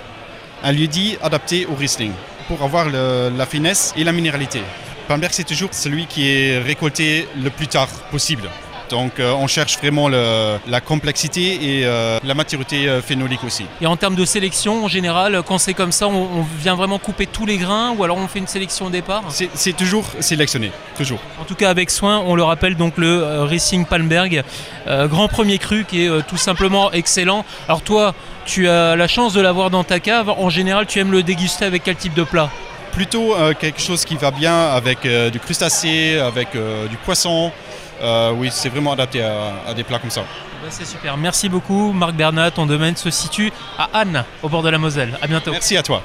un 0.63 0.73
lieu-dit 0.73 1.19
adapté 1.23 1.67
au 1.67 1.75
Riesling 1.75 2.13
pour 2.47 2.63
avoir 2.63 2.89
la 2.89 3.47
finesse 3.47 3.93
et 3.97 4.05
la 4.05 4.13
minéralité. 4.13 4.63
Palmberg, 5.09 5.33
c'est 5.33 5.45
toujours 5.45 5.69
celui 5.73 6.07
qui 6.07 6.29
est 6.31 6.59
récolté 6.59 7.29
le 7.41 7.51
plus 7.51 7.69
tard 7.69 7.89
possible. 8.11 8.49
Donc 8.91 9.19
euh, 9.19 9.33
on 9.33 9.49
cherche 9.49 9.79
vraiment 9.79 10.09
le- 10.09 10.59
la 10.69 10.81
complexité 10.81 11.55
et 11.81 11.85
euh, 11.85 12.19
la 12.23 12.35
maturité 12.35 12.89
euh, 12.89 13.03
phénolique 13.03 13.43
aussi. 13.45 13.67
Et 13.81 13.87
en 13.87 13.97
termes 13.97 14.15
de 14.15 14.25
sélection, 14.25 14.85
en 14.85 14.89
général, 14.89 15.43
quand 15.45 15.59
c'est 15.59 15.75
comme 15.75 15.91
ça, 15.91 16.07
on, 16.07 16.13
on 16.41 16.47
vient 16.61 16.77
vraiment 16.77 17.01
couper 17.01 17.27
tous 17.27 17.47
les 17.47 17.57
grains 17.57 17.95
ou 17.97 18.05
alors 18.05 18.17
on 18.17 18.29
fait 18.29 18.39
une 18.39 18.47
sélection 18.47 18.87
au 18.87 18.91
départ? 18.91 19.25
C'est 19.55 19.77
toujours 19.77 20.07
sélectionné, 20.21 20.71
toujours. 20.97 21.19
En 21.41 21.45
tout 21.45 21.57
cas, 21.57 21.69
avec 21.71 21.91
soin, 21.91 22.21
on 22.27 22.37
le 22.37 22.45
rappelle, 22.45 22.77
donc 22.77 22.95
le 22.97 23.43
Racing 23.43 23.87
Palmberg, 23.87 24.45
grand 24.87 25.27
premier 25.27 25.59
cru 25.59 25.85
qui 25.85 26.05
est 26.05 26.27
tout 26.29 26.37
simplement 26.37 26.93
excellent. 26.93 27.45
Alors 27.69 27.83
toi, 27.83 28.15
tu 28.45 28.69
as 28.69 28.95
la 28.95 29.09
chance 29.09 29.33
de 29.33 29.41
l'avoir 29.41 29.71
dans 29.71 29.83
ta 29.83 29.99
cave. 29.99 30.31
En 30.31 30.49
général, 30.49 30.87
tu 30.87 31.01
aimes 31.01 31.11
le 31.11 31.25
déguster 31.25 31.65
avec 31.65 31.83
quel 31.83 31.97
type 31.97 32.15
de 32.15 32.23
plat? 32.23 32.51
Plutôt 32.97 33.35
euh, 33.37 33.53
quelque 33.53 33.79
chose 33.81 34.07
qui 34.07 34.17
va 34.17 34.31
bien 34.31 34.59
avec 34.71 35.05
euh, 35.05 35.29
du 35.29 35.39
crustacé, 35.39 36.19
avec 36.19 36.55
euh, 36.55 36.89
du 36.89 36.97
poisson. 36.97 37.53
Euh, 38.01 38.33
oui, 38.35 38.49
c'est 38.51 38.71
vraiment 38.71 38.93
adapté 38.93 39.23
à, 39.23 39.53
à 39.69 39.75
des 39.75 39.85
plats 39.85 39.99
comme 39.99 40.11
ça. 40.11 40.23
Bah, 40.23 40.69
C'est 40.71 40.87
super. 40.87 41.15
Merci 41.19 41.51
beaucoup, 41.51 41.93
Marc 41.93 42.15
Bernat. 42.15 42.53
Ton 42.53 42.65
domaine 42.65 42.97
se 42.97 43.11
situe 43.11 43.53
à 43.79 43.91
Anne, 43.93 44.25
au 44.43 44.49
bord 44.49 44.63
de 44.63 44.71
la 44.71 44.79
Moselle. 44.79 45.19
À 45.21 45.27
bientôt. 45.27 45.51
Merci 45.51 45.77
à 45.77 45.83
toi. 45.83 46.03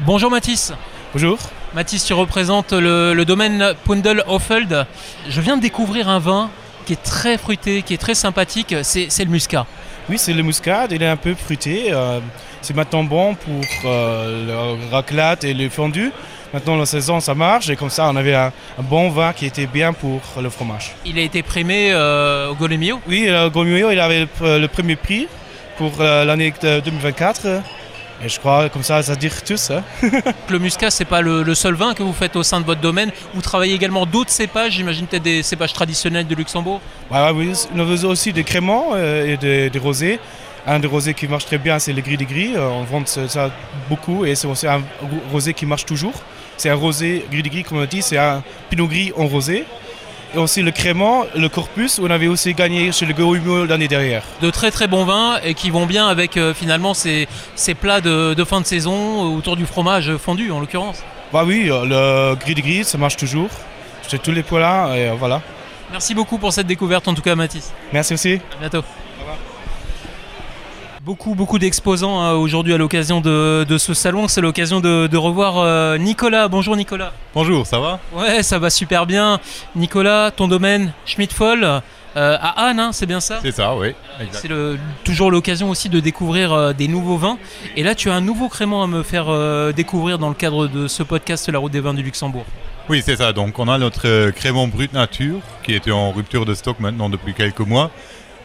Bonjour 0.00 0.28
Mathis. 0.28 0.72
Bonjour. 1.12 1.38
Mathis, 1.74 2.04
tu 2.04 2.12
représentes 2.12 2.72
le, 2.72 3.14
le 3.14 3.24
domaine 3.24 3.74
Pundel 3.84 4.24
Hoffeld. 4.26 4.84
Je 5.28 5.40
viens 5.40 5.56
de 5.56 5.62
découvrir 5.62 6.08
un 6.08 6.18
vin 6.18 6.50
qui 6.86 6.94
est 6.94 7.02
très 7.02 7.38
fruité, 7.38 7.82
qui 7.82 7.94
est 7.94 7.98
très 7.98 8.16
sympathique. 8.16 8.74
C'est 8.82 9.24
le 9.24 9.30
muscat. 9.30 9.64
Oui, 10.08 10.18
c'est 10.18 10.32
le 10.32 10.42
muscade, 10.42 10.92
il 10.92 11.02
est 11.02 11.08
un 11.08 11.16
peu 11.16 11.34
fruité. 11.34 11.86
euh, 11.90 12.20
c'est 12.62 12.74
maintenant 12.74 13.04
bon 13.04 13.34
pour 13.34 13.60
euh, 13.84 14.76
le 14.78 14.90
raclette 14.92 15.44
et 15.44 15.52
le 15.54 15.68
fondu. 15.68 16.12
Maintenant, 16.52 16.76
la 16.76 16.86
saison, 16.86 17.18
ça 17.20 17.34
marche 17.34 17.68
et 17.70 17.76
comme 17.76 17.90
ça, 17.90 18.08
on 18.08 18.16
avait 18.16 18.34
un, 18.34 18.52
un 18.78 18.82
bon 18.82 19.10
vin 19.10 19.32
qui 19.32 19.46
était 19.46 19.66
bien 19.66 19.92
pour 19.92 20.20
le 20.40 20.48
fromage. 20.48 20.94
Il 21.04 21.18
a 21.18 21.22
été 21.22 21.42
primé 21.42 21.90
euh, 21.92 22.50
au 22.50 22.54
Golemio? 22.54 23.00
Oui, 23.08 23.26
le 23.28 23.48
Gomio, 23.50 23.90
il 23.90 23.98
avait 24.00 24.26
le, 24.40 24.58
le 24.58 24.68
premier 24.68 24.96
prix 24.96 25.26
pour 25.76 25.92
l'année 26.00 26.52
de 26.62 26.80
2024. 26.80 27.46
Et 28.24 28.28
je 28.30 28.38
crois, 28.40 28.68
comme 28.70 28.82
ça, 28.82 29.02
ça 29.02 29.14
dit 29.14 29.28
tous. 29.44 29.70
hein. 29.70 29.82
Le 30.48 30.58
muscat, 30.58 30.90
c'est 30.90 31.04
pas 31.04 31.20
le, 31.20 31.42
le 31.42 31.54
seul 31.54 31.74
vin 31.74 31.92
que 31.92 32.02
vous 32.02 32.14
faites 32.14 32.34
au 32.36 32.42
sein 32.42 32.60
de 32.60 32.64
votre 32.66 32.80
domaine. 32.80 33.10
Vous 33.34 33.42
travaillez 33.42 33.74
également 33.74 34.06
d'autres 34.06 34.30
cépages, 34.30 34.72
j'imagine 34.72 35.06
peut-être 35.06 35.22
des 35.22 35.42
cépages 35.42 35.72
traditionnels 35.74 36.26
de 36.26 36.34
Luxembourg. 36.34 36.80
Bah, 37.10 37.32
oui, 37.34 37.52
nous 37.74 37.86
faisons 37.86 38.08
aussi 38.08 38.32
des 38.32 38.42
créments 38.44 38.86
euh, 38.94 39.26
et 39.26 39.36
des, 39.36 39.68
des 39.70 39.78
rosés. 39.78 40.18
Un 40.66 40.80
des 40.80 40.88
rosés 40.88 41.14
qui 41.14 41.28
marche 41.28 41.44
très 41.46 41.58
bien, 41.58 41.78
c'est 41.78 41.92
le 41.92 42.00
gris 42.02 42.16
des 42.16 42.24
gris. 42.24 42.52
Euh, 42.56 42.66
on 42.68 42.82
vend 42.84 43.04
ça 43.06 43.28
ça 43.28 43.50
beaucoup 43.88 44.24
et 44.24 44.34
c'est 44.34 44.48
aussi 44.48 44.66
un 44.66 44.78
ro- 44.78 44.82
rosé 45.30 45.52
qui 45.54 45.64
marche 45.66 45.84
toujours. 45.84 46.14
C'est 46.56 46.70
un 46.70 46.74
rosé 46.74 47.24
gris 47.30 47.42
des 47.42 47.50
gris, 47.50 47.62
comme 47.62 47.78
on 47.78 47.84
dit, 47.84 48.02
c'est 48.02 48.16
un 48.18 48.42
pinot 48.70 48.88
gris 48.88 49.12
en 49.16 49.26
rosé. 49.26 49.64
Et 50.34 50.38
aussi 50.38 50.62
le 50.62 50.70
crément, 50.70 51.24
le 51.34 51.48
corpus, 51.48 51.98
on 51.98 52.10
avait 52.10 52.26
aussi 52.26 52.52
gagné 52.52 52.92
chez 52.92 53.06
le 53.06 53.14
Goemio 53.14 53.64
l'année 53.64 53.88
dernière. 53.88 54.22
De 54.42 54.50
très 54.50 54.70
très 54.70 54.86
bons 54.86 55.04
vins 55.04 55.38
et 55.44 55.54
qui 55.54 55.70
vont 55.70 55.86
bien 55.86 56.08
avec 56.08 56.36
euh, 56.36 56.52
finalement 56.52 56.94
ces, 56.94 57.28
ces 57.54 57.74
plats 57.74 58.00
de, 58.00 58.34
de 58.34 58.44
fin 58.44 58.60
de 58.60 58.66
saison 58.66 59.34
autour 59.36 59.56
du 59.56 59.66
fromage 59.66 60.16
fondu 60.16 60.50
en 60.50 60.60
l'occurrence. 60.60 61.02
Bah 61.32 61.44
oui, 61.46 61.70
euh, 61.70 61.84
le 62.32 62.34
gris 62.36 62.54
des 62.54 62.62
gris, 62.62 62.84
ça 62.84 62.98
marche 62.98 63.16
toujours. 63.16 63.50
J'ai 64.08 64.18
tous 64.18 64.32
les 64.32 64.42
poils 64.42 64.60
là 64.62 64.94
et 64.96 65.08
euh, 65.08 65.14
voilà. 65.18 65.40
Merci 65.90 66.14
beaucoup 66.14 66.38
pour 66.38 66.52
cette 66.52 66.66
découverte 66.66 67.06
en 67.08 67.14
tout 67.14 67.22
cas 67.22 67.34
Mathis. 67.34 67.72
Merci 67.92 68.14
aussi. 68.14 68.40
À 68.56 68.60
bientôt. 68.60 68.84
Beaucoup, 71.06 71.36
beaucoup 71.36 71.60
d'exposants 71.60 72.20
hein, 72.20 72.32
aujourd'hui 72.32 72.74
à 72.74 72.78
l'occasion 72.78 73.20
de, 73.20 73.62
de 73.62 73.78
ce 73.78 73.94
salon. 73.94 74.26
C'est 74.26 74.40
l'occasion 74.40 74.80
de, 74.80 75.06
de 75.06 75.16
revoir 75.16 75.58
euh, 75.58 75.98
Nicolas. 75.98 76.48
Bonjour 76.48 76.74
Nicolas. 76.74 77.12
Bonjour, 77.32 77.64
ça 77.64 77.78
va? 77.78 78.00
Ouais, 78.12 78.42
ça 78.42 78.58
va 78.58 78.70
super 78.70 79.06
bien. 79.06 79.38
Nicolas, 79.76 80.32
ton 80.32 80.48
domaine 80.48 80.92
Schmidt-Foll 81.04 81.62
euh, 81.62 81.80
à 82.16 82.66
Anne, 82.66 82.80
hein, 82.80 82.90
c'est 82.92 83.06
bien 83.06 83.20
ça? 83.20 83.38
C'est 83.40 83.52
ça, 83.52 83.76
oui. 83.76 83.94
C'est 84.32 84.50
toujours 85.04 85.30
l'occasion 85.30 85.70
aussi 85.70 85.88
de 85.88 86.00
découvrir 86.00 86.52
euh, 86.52 86.72
des 86.72 86.88
nouveaux 86.88 87.18
vins. 87.18 87.38
Et 87.76 87.84
là, 87.84 87.94
tu 87.94 88.10
as 88.10 88.14
un 88.14 88.20
nouveau 88.20 88.48
crément 88.48 88.82
à 88.82 88.88
me 88.88 89.04
faire 89.04 89.26
découvrir 89.74 90.18
dans 90.18 90.28
le 90.28 90.34
cadre 90.34 90.66
de 90.66 90.88
ce 90.88 91.04
podcast 91.04 91.48
La 91.48 91.60
route 91.60 91.70
des 91.70 91.78
vins 91.78 91.94
du 91.94 92.02
Luxembourg. 92.02 92.46
Oui, 92.88 93.00
c'est 93.06 93.14
ça. 93.14 93.32
Donc, 93.32 93.60
on 93.60 93.68
a 93.68 93.78
notre 93.78 94.30
crément 94.30 94.66
brut 94.66 94.92
nature 94.92 95.38
qui 95.62 95.72
était 95.72 95.92
en 95.92 96.10
rupture 96.10 96.44
de 96.44 96.54
stock 96.54 96.80
maintenant 96.80 97.08
depuis 97.08 97.32
quelques 97.32 97.60
mois. 97.60 97.92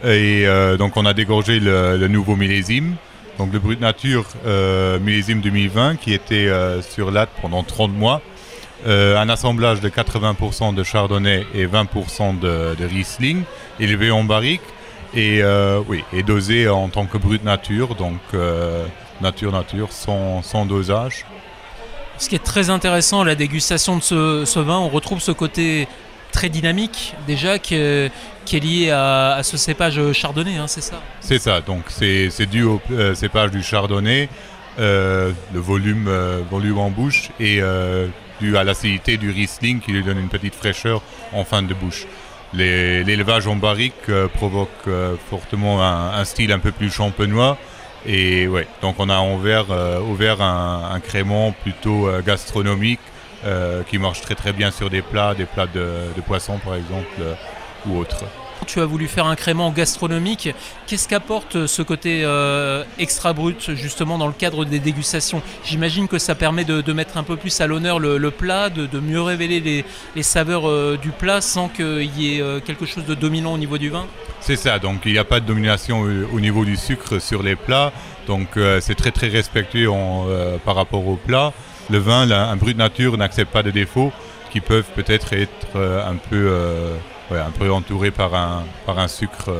Et 0.04 0.46
euh, 0.46 0.76
donc, 0.76 0.96
on 0.96 1.06
a 1.06 1.14
dégorgé 1.14 1.60
le, 1.60 2.08
nouveau 2.08 2.34
millésime. 2.34 2.96
Donc, 3.38 3.52
le 3.52 3.58
brut 3.58 3.80
nature 3.80 4.26
euh, 4.46 4.98
millésime 4.98 5.40
2020 5.40 5.96
qui 5.96 6.12
était 6.12 6.48
euh, 6.48 6.82
sur 6.82 7.10
latte 7.10 7.30
pendant 7.40 7.62
30 7.62 7.92
mois. 7.92 8.20
un 8.84 9.28
assemblage 9.28 9.80
de 9.80 9.88
80% 9.88 10.74
de 10.74 10.82
chardonnay 10.82 11.46
et 11.54 11.66
20% 11.66 12.40
de, 12.40 12.84
Riesling, 12.84 13.42
élevé 13.78 14.10
en 14.10 14.24
barrique 14.24 14.62
et, 15.14 15.40
oui, 15.86 16.02
et 16.12 16.24
dosé 16.24 16.68
en 16.68 16.88
tant 16.88 17.06
que 17.06 17.16
brut 17.16 17.44
nature, 17.44 17.94
donc 17.94 18.18
nature 19.20 19.52
nature 19.52 19.92
sans, 19.92 20.42
sans 20.42 20.66
dosage. 20.66 21.24
Ce 22.18 22.28
qui 22.28 22.34
est 22.34 22.44
très 22.44 22.70
intéressant 22.70 23.22
la 23.22 23.36
dégustation 23.36 23.98
de 23.98 24.44
ce 24.44 24.58
vin, 24.58 24.78
on 24.78 24.88
retrouve 24.88 25.20
ce 25.20 25.32
côté 25.32 25.86
très 26.32 26.48
dynamique 26.48 27.14
déjà 27.26 27.58
qui 27.58 27.76
est, 27.76 28.10
lié 28.52 28.90
à, 28.90 29.40
ce 29.42 29.56
cépage 29.56 30.12
chardonnay, 30.12 30.56
hein, 30.56 30.66
c'est 30.66 30.80
ça 30.80 31.00
C'est 31.20 31.38
ça, 31.38 31.60
donc 31.60 31.84
c'est 31.88 32.46
dû 32.46 32.64
au 32.64 32.80
euh, 32.90 33.14
cépage 33.14 33.50
du 33.50 33.62
chardonnay, 33.62 34.28
euh, 34.78 35.30
le 35.54 35.60
volume, 35.60 36.06
euh, 36.08 36.40
volume 36.50 36.78
en 36.78 36.90
bouche 36.90 37.30
et 37.38 37.60
dû 38.40 38.56
à 38.56 38.64
l'acidité 38.64 39.16
du 39.16 39.30
Riesling 39.30 39.80
qui 39.80 39.92
lui 39.92 40.02
donne 40.02 40.18
une 40.18 40.28
petite 40.28 40.54
fraîcheur 40.54 41.02
en 41.32 41.44
fin 41.44 41.62
de 41.62 41.74
bouche. 41.74 42.06
L'élevage 42.54 43.46
en 43.46 43.56
barrique 43.56 44.10
provoque 44.34 44.88
fortement 45.30 45.82
un, 45.82 46.24
style 46.24 46.52
un 46.52 46.58
peu 46.58 46.72
plus 46.72 46.90
champenois. 46.90 47.56
Et 48.04 48.48
ouais, 48.48 48.66
donc 48.82 48.96
on 48.98 49.08
a 49.08 49.22
ouvert, 49.22 49.70
un, 50.42 50.90
un 50.92 51.00
crément 51.00 51.52
plutôt 51.52 52.10
gastronomique 52.26 53.00
euh, 53.44 53.82
qui 53.82 53.98
marche 53.98 54.20
très 54.20 54.34
très 54.34 54.52
bien 54.52 54.70
sur 54.70 54.90
des 54.90 55.02
plats, 55.02 55.34
des 55.34 55.46
plats 55.46 55.66
de, 55.66 55.86
de 56.16 56.20
poisson 56.20 56.58
par 56.58 56.74
exemple 56.74 57.06
euh, 57.20 57.34
ou 57.86 57.98
autres. 57.98 58.24
Tu 58.64 58.80
as 58.80 58.86
voulu 58.86 59.08
faire 59.08 59.26
un 59.26 59.34
crément 59.34 59.72
gastronomique. 59.72 60.54
Qu'est-ce 60.86 61.08
qu'apporte 61.08 61.66
ce 61.66 61.82
côté 61.82 62.22
euh, 62.24 62.84
extra 62.96 63.32
brut 63.32 63.74
justement 63.74 64.18
dans 64.18 64.28
le 64.28 64.32
cadre 64.32 64.64
des 64.64 64.78
dégustations? 64.78 65.42
J'imagine 65.64 66.06
que 66.06 66.18
ça 66.18 66.36
permet 66.36 66.64
de, 66.64 66.80
de 66.80 66.92
mettre 66.92 67.16
un 67.16 67.24
peu 67.24 67.36
plus 67.36 67.60
à 67.60 67.66
l'honneur 67.66 67.98
le, 67.98 68.18
le 68.18 68.30
plat, 68.30 68.70
de, 68.70 68.86
de 68.86 69.00
mieux 69.00 69.20
révéler 69.20 69.58
les, 69.58 69.84
les 70.14 70.22
saveurs 70.22 70.68
euh, 70.68 70.96
du 70.96 71.10
plat 71.10 71.40
sans 71.40 71.68
qu'il 71.68 72.16
y 72.16 72.36
ait 72.36 72.40
euh, 72.40 72.60
quelque 72.60 72.86
chose 72.86 73.04
de 73.04 73.14
dominant 73.16 73.52
au 73.52 73.58
niveau 73.58 73.78
du 73.78 73.90
vin? 73.90 74.06
C'est 74.38 74.54
ça, 74.54 74.78
donc 74.78 75.00
il 75.06 75.12
n'y 75.12 75.18
a 75.18 75.24
pas 75.24 75.40
de 75.40 75.46
domination 75.46 76.02
au, 76.02 76.36
au 76.36 76.40
niveau 76.40 76.64
du 76.64 76.76
sucre 76.76 77.18
sur 77.18 77.42
les 77.42 77.56
plats, 77.56 77.92
donc 78.28 78.56
euh, 78.56 78.80
c'est 78.80 78.94
très 78.94 79.10
très 79.10 79.28
respectueux 79.28 79.90
en, 79.90 80.26
euh, 80.28 80.56
par 80.64 80.76
rapport 80.76 81.04
au 81.08 81.16
plat. 81.16 81.52
Le 81.92 81.98
vin, 81.98 82.24
la- 82.24 82.48
un 82.48 82.56
brut 82.56 82.78
nature 82.78 83.18
n'accepte 83.18 83.52
pas 83.52 83.62
de 83.62 83.70
défauts 83.70 84.12
qui 84.50 84.60
peuvent 84.62 84.88
peut-être 84.94 85.34
être 85.34 85.76
euh, 85.76 86.08
un, 86.08 86.16
peu, 86.16 86.48
euh, 86.50 86.96
un 87.30 87.50
peu 87.50 87.70
entourés 87.70 88.10
par 88.10 88.34
un, 88.34 88.64
par 88.86 88.98
un 88.98 89.08
sucre 89.08 89.50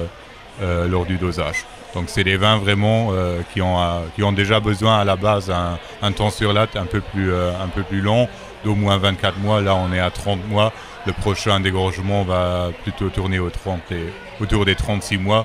euh, 0.63 0.89
lors 0.89 1.05
du 1.05 1.19
dosage. 1.19 1.67
Donc 1.95 2.05
c'est 2.07 2.25
des 2.25 2.39
vins 2.39 2.57
vraiment 2.57 3.11
qui, 3.53 3.61
ont, 3.61 3.77
qui 4.15 4.23
ont 4.23 4.33
déjà 4.33 4.61
besoin 4.61 5.01
à 5.01 5.05
la 5.05 5.17
base 5.17 5.53
un, 6.01 6.13
temps 6.13 6.31
sur 6.31 6.55
latte 6.55 6.75
un 6.75 6.87
peu 6.87 7.03
plus, 7.03 7.31
un 7.35 7.69
peu 7.69 7.83
plus 7.83 8.01
long, 8.01 8.29
d'au 8.65 8.75
moins 8.75 8.97
24 8.97 9.37
mois. 9.41 9.61
Là 9.61 9.75
on 9.75 9.93
est 9.93 10.01
à 10.01 10.09
30 10.11 10.49
mois. 10.49 10.73
Le 11.07 11.13
prochain 11.13 11.61
dégorgement 11.61 12.23
va 12.23 12.71
plutôt 12.83 13.11
tourner 13.11 13.39
au 13.41 13.51
30 13.51 13.93
et- 13.93 14.11
autour 14.41 14.65
des 14.65 14.75
36 14.75 15.19
mois. 15.19 15.45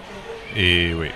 Et 0.55 0.93
oui, 0.93 1.09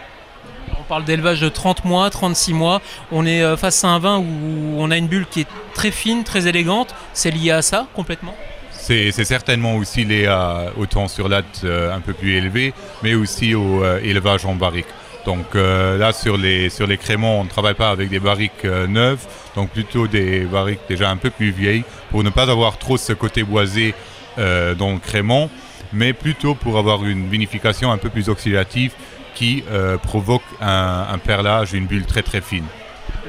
parle 0.91 1.05
d'élevage 1.05 1.39
de 1.39 1.47
30 1.47 1.85
mois, 1.85 2.09
36 2.09 2.53
mois. 2.53 2.81
On 3.13 3.25
est 3.25 3.41
euh, 3.41 3.55
face 3.55 3.81
à 3.85 3.87
un 3.87 3.99
vin 3.99 4.17
où 4.17 4.75
on 4.77 4.91
a 4.91 4.97
une 4.97 5.07
bulle 5.07 5.25
qui 5.25 5.39
est 5.39 5.47
très 5.73 5.89
fine, 5.89 6.25
très 6.25 6.47
élégante. 6.47 6.93
C'est 7.13 7.31
lié 7.31 7.51
à 7.51 7.61
ça 7.61 7.87
complètement? 7.93 8.35
C'est 8.73 9.11
certainement 9.23 9.77
aussi 9.77 10.03
lié 10.03 10.25
à- 10.25 10.65
au 10.75 10.85
temps 10.87 11.07
sur 11.07 11.29
latte 11.29 11.61
euh, 11.63 11.95
un 11.95 12.01
peu 12.01 12.11
plus 12.11 12.35
élevé, 12.35 12.73
mais 13.03 13.13
aussi 13.13 13.55
au 13.55 13.81
euh, 13.85 14.01
élevage 14.03 14.45
en 14.45 14.55
barrique. 14.55 14.87
Donc 15.25 15.53
là, 15.53 16.11
sur 16.13 16.35
les, 16.35 16.69
sur 16.71 16.87
on 16.87 17.43
ne 17.43 17.47
travaille 17.47 17.75
pas 17.75 17.91
avec 17.91 18.09
des 18.09 18.19
barriques 18.19 18.63
neuves, 18.63 19.23
donc 19.55 19.69
plutôt 19.69 20.07
des 20.07 20.39
barriques 20.45 20.79
déjà 20.89 21.11
un 21.11 21.15
peu 21.15 21.29
plus 21.29 21.51
vieilles, 21.51 21.83
pour 22.09 22.23
ne 22.23 22.31
pas 22.31 22.49
avoir 22.49 22.79
trop 22.79 22.97
ce 22.97 23.13
côté 23.13 23.43
boisé 23.43 23.93
dans 24.37 24.93
le 24.93 24.97
crément, 24.97 25.51
mais 25.93 26.13
plutôt 26.13 26.55
pour 26.55 26.79
avoir 26.79 27.05
une 27.05 27.29
vinification 27.29 27.91
un 27.91 27.99
peu 27.99 28.09
plus 28.09 28.29
oxydative 28.29 28.93
qui 29.35 29.63
euh, 29.71 29.97
provoque 29.97 30.43
un, 30.61 31.07
un 31.11 31.17
perlage, 31.17 31.73
une 31.73 31.85
bulle 31.85 32.05
très 32.05 32.21
très 32.21 32.41
fine. 32.41 32.65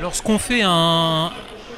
Lorsqu'on 0.00 0.38
fait 0.38 0.62
un, 0.64 1.30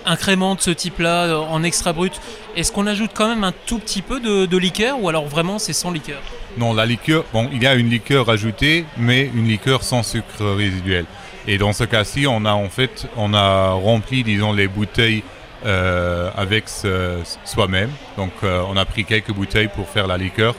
un 0.06 0.16
crément 0.16 0.54
de 0.54 0.60
ce 0.60 0.70
type-là 0.70 1.24
euh, 1.24 1.36
en 1.38 1.62
extra 1.62 1.92
brut, 1.92 2.20
est-ce 2.56 2.72
qu'on 2.72 2.86
ajoute 2.86 3.10
quand 3.14 3.28
même 3.28 3.44
un 3.44 3.52
tout 3.66 3.78
petit 3.78 4.02
peu 4.02 4.20
de, 4.20 4.46
de 4.46 4.56
liqueur 4.56 5.00
ou 5.02 5.08
alors 5.08 5.26
vraiment 5.26 5.58
c'est 5.58 5.72
sans 5.72 5.90
liqueur? 5.90 6.20
Non, 6.56 6.72
la 6.72 6.86
liqueur, 6.86 7.24
bon, 7.32 7.48
il 7.52 7.62
y 7.62 7.66
a 7.66 7.74
une 7.74 7.90
liqueur 7.90 8.28
ajoutée, 8.30 8.86
mais 8.96 9.30
une 9.34 9.48
liqueur 9.48 9.82
sans 9.82 10.02
sucre 10.02 10.44
résiduel. 10.56 11.04
Et 11.46 11.58
dans 11.58 11.72
ce 11.72 11.84
cas-ci, 11.84 12.26
on 12.26 12.44
a 12.44 12.52
en 12.52 12.68
fait, 12.68 13.06
on 13.16 13.34
a 13.34 13.70
rempli, 13.70 14.22
disons, 14.22 14.52
les 14.52 14.68
bouteilles 14.68 15.22
euh, 15.66 16.30
avec 16.36 16.64
soi-même. 16.68 17.90
Donc, 18.16 18.32
euh, 18.42 18.62
on 18.68 18.76
a 18.76 18.84
pris 18.84 19.04
quelques 19.04 19.32
bouteilles 19.32 19.68
pour 19.74 19.88
faire 19.88 20.06
la 20.06 20.16
liqueur 20.16 20.54